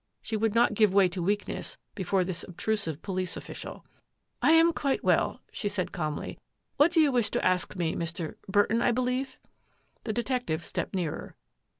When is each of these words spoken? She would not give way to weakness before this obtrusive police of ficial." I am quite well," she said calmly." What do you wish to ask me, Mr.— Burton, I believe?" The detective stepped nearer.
She 0.23 0.35
would 0.35 0.55
not 0.55 0.73
give 0.73 0.95
way 0.95 1.07
to 1.09 1.21
weakness 1.21 1.77
before 1.93 2.23
this 2.23 2.43
obtrusive 2.43 3.03
police 3.03 3.37
of 3.37 3.43
ficial." 3.45 3.83
I 4.41 4.53
am 4.53 4.73
quite 4.73 5.03
well," 5.03 5.41
she 5.51 5.69
said 5.69 5.91
calmly." 5.91 6.39
What 6.77 6.89
do 6.91 6.99
you 6.99 7.11
wish 7.11 7.29
to 7.29 7.45
ask 7.45 7.75
me, 7.75 7.93
Mr.— 7.93 8.33
Burton, 8.49 8.81
I 8.81 8.91
believe?" 8.91 9.37
The 10.05 10.11
detective 10.11 10.65
stepped 10.65 10.95
nearer. 10.95 11.35